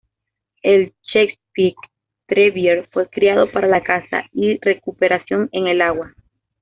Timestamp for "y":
4.33-4.57